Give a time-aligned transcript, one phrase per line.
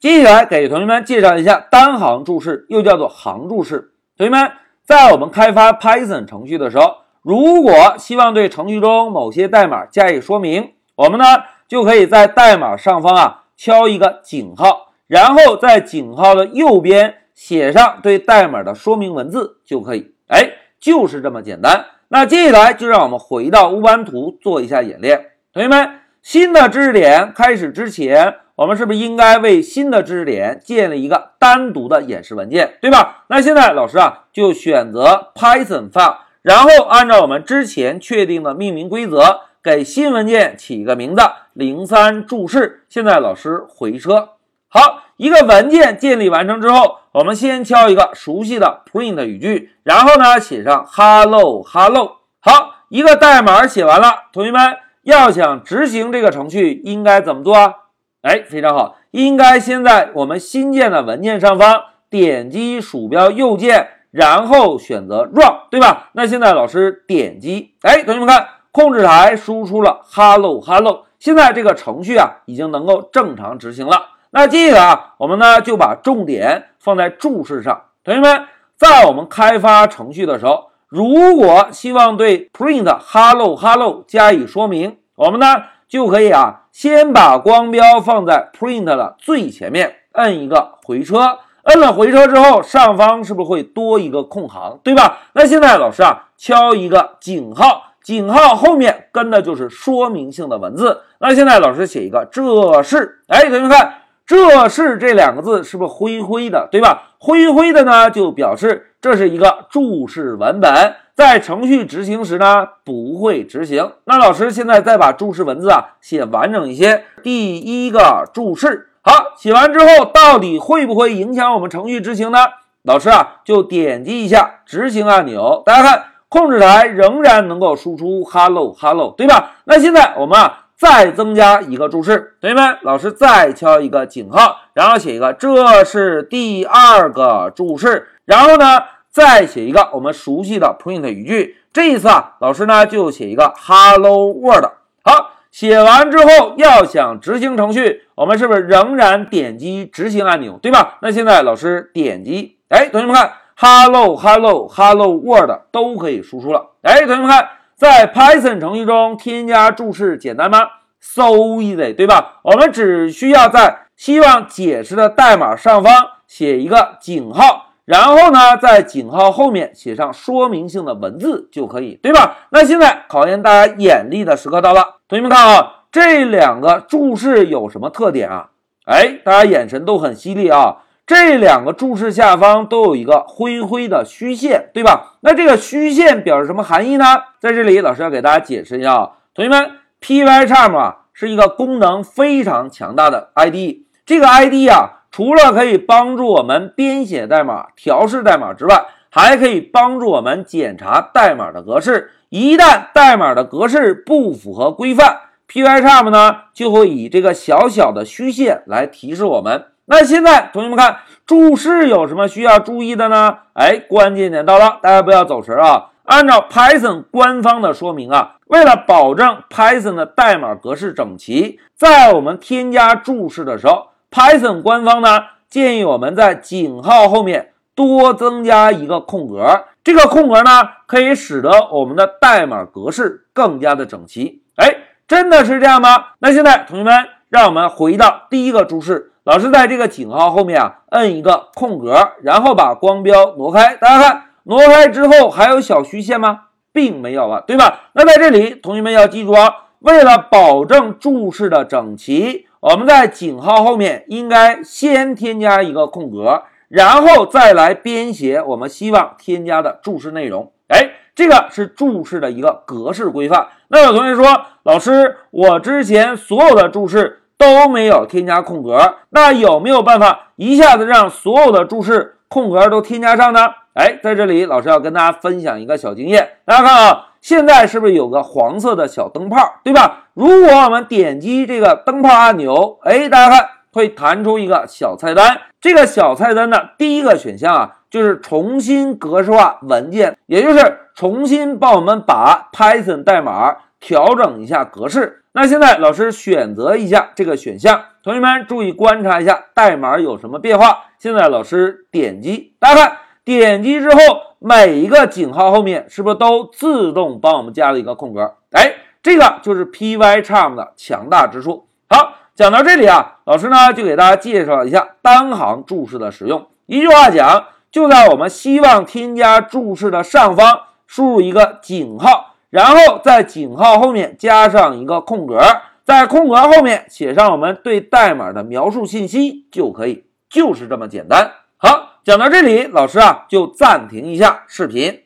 [0.00, 3.92] 接下来给同学们介绍一下单行注释，又叫做行注释。
[4.16, 4.50] 同学们，
[4.82, 11.26] 在我们开发 Python 程序的时候，如果希望对程序中某些代码加以说明，我们呢
[11.68, 20.14] 就可以在代码上方啊敲一个井号，然后在井号的右边写上对代码的说明文字就可以。
[20.28, 21.84] 哎，就是这么简单。
[22.08, 25.26] 那接下来就让我们回到乌班图做一下演练。
[25.52, 33.24] 同学们，新的知识点开始之前，我们是不是应该为新的知识点建立一个单独的演示文件，对吧？
[33.28, 41.22] 那现在老师啊就选择 Python file，然后按照我们之前确定的命名规则，给新文件起一个名字
[41.54, 42.84] 零三注释。
[42.90, 44.32] 现在老师回车，
[44.68, 52.18] 好，一个文件建立完成之后，我们先敲一个熟悉的 print 语句，然后呢写上 hello hello。
[52.40, 54.60] 好，一个代码写完了，同学们。
[55.02, 57.74] 要想执行这个程序，应该怎么做啊？
[58.22, 66.10] 哎，非常好，应该先在我们新建的文件上方点击鼠标右键，然后选择 Run，对吧？
[66.12, 74.08] 那现在老师点击，哎，同学们看，控制台输出了 Hello Hello，现在这个程序啊已经能够正常执行了。
[74.30, 77.84] 那接下来啊，我们呢就把重点放在注释上。
[78.04, 80.70] 同学们，在我们开发程序的时候。
[80.90, 85.46] 如果希望对 print hello hello 加以说明，我们呢
[85.90, 95.18] 就可以啊，先把光标放在 print 的最前面，摁一个回车，摁了回车之后，上方是不是会多一个空行，对吧？
[95.32, 101.00] 那现在老师啊，敲一个井号，井号后面跟的就是说明性的文字。
[101.18, 103.94] 那现在老师写一个这是，哎，同学们看。
[104.26, 107.14] 这是这两个字是不是灰灰的，对吧？
[107.18, 113.92] 灰灰的呢，就表示这是一个注释文本，在程序执行时呢不会执行。
[114.06, 117.04] 那老师现在再把注释文字啊写完整一些。
[117.22, 122.38] 第一个注释，好，写完之后到底会不会影响我们程序执行呢？
[122.82, 129.56] 老师啊就点击一下执行按钮，大家看控制台仍然能够输出 hello hello，对吧？
[129.64, 130.56] 那现在我们啊。
[130.80, 138.80] 再增加一个注释，同学们，老师再敲一个井号，然后写一个，这是第二个注释，然后呢，
[139.10, 141.56] 再写一个我们熟悉的 print 语句。
[141.72, 144.66] 这一次啊，老师呢就写一个 hello world。
[145.02, 150.98] 好，写完之后要想执行程序，我们是不是仍然点击执行按钮，对吧？
[151.02, 156.70] 那现在老师点击，哎，同学们看，hello hello hello world 都可以输出了。
[156.82, 157.48] 哎，同学们看。
[157.80, 160.68] 在 Python 程序中添加注释简单吗
[161.00, 161.30] ？So
[161.62, 162.40] easy，对吧？
[162.42, 165.90] 我们只需要在希望解释的代码上方
[166.26, 172.36] 写一个井号，然后呢，在井号后面写上说明性的文字就可以，对吧？
[172.50, 178.50] 那现在考验大家眼力的时刻到了，同学们看啊，这两个注释有什么特点啊？
[178.84, 180.76] 哎，大家眼神都很犀利啊。
[181.04, 185.16] 这两个注释下方都有一个灰灰的虚线，对吧？
[185.22, 187.04] 那这个虚线表示什么含义呢？
[187.40, 193.78] 在这里，老师要给大家解释一下啊，同学们，Pycharm 啊是一个功能非常强大的 ID，。
[194.06, 202.12] 这个 ID 啊，除了可以帮助我们编写代码、调试代码之外，还可以帮助我们检查代码的格式。
[202.28, 209.66] 一旦代码的格式不符合规范，Pycharm 呢就会以这个小小的虚线来提示我们。
[209.86, 213.38] 那现在同学们看注释有什么需要注意的呢？
[213.54, 215.86] 哎，关键点到了，大家不要走神啊！
[216.04, 234.42] 按照 Python 官方的说明啊，为了保证 Python 的代码格式整齐，在我们添加注释的时候，Python 官方呢建议我们在井号后面多增加一个空格，这个空格呢可以使得我们的代码格式更加的整齐。
[234.56, 234.74] 哎，
[235.08, 236.08] 真的是这样吗？
[236.18, 239.12] 那现在同学们，让我们回到第一个注释。
[239.24, 243.76] 老师在这个井号后面啊，摁一个空格，然后把光标挪开。
[243.76, 246.42] 大家看，挪开之后还有小虚线吗？
[246.72, 247.90] 并没有了，对吧？
[247.92, 260.52] 那在这里，同学们要记住啊，为了保证注释的整齐，我们在井号后面应该先添加一个空格，然后再来编写我们希望添加的注释内容。
[260.68, 263.48] 哎，这个是注释的一个格式规范。
[263.68, 267.16] 那有同学说，老师，我之前所有的注释。
[267.40, 273.48] 都没有添加空格，那有没有办法一下子让所有的注释空格都添加上呢？
[273.72, 280.08] 哎，在这里老师要跟大家分享一个小经验，大家看啊，现在是不是有个黄色的小灯泡，对吧？
[280.14, 295.22] 如果我们点击这个灯泡按钮，哎，大家看会弹出一个小菜单，这个小菜单的第一个选项啊，就是重新格式化文件，也就是重新帮我们把 Python 代码调整一下格式。
[295.32, 300.86] 那现在老师选择一下这个选项，同学们注意观察一下代码有什么变化。
[300.98, 304.00] 现在老师点击，大家看，点击之后，
[304.42, 308.36] 每一个井号后面是不是都自动帮我们加了一个空格？
[308.52, 308.72] 哎，
[309.02, 311.66] 这个就是 Pycharm 的强大之处。
[311.90, 316.46] 好，讲到这里啊，老师呢就给大家介绍一下单行注释的使用。
[316.64, 322.34] 一句话讲，就在我们希望添加注释的上方输入一个井号。
[322.48, 325.38] 然后在井号后面加上一个空格，
[325.84, 331.30] 在空格后面写上我们对代码的描述信息就可以，就是这么简单。
[331.58, 335.02] 好，讲到这里，老师啊就暂停一下视频。